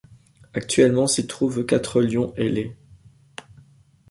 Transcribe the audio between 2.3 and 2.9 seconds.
ailés.